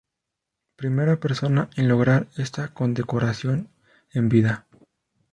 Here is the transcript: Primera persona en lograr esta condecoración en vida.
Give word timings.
Primera 0.77 1.19
persona 1.19 1.69
en 1.75 1.87
lograr 1.87 2.27
esta 2.35 2.73
condecoración 2.73 3.69
en 4.09 4.29
vida. 4.29 4.65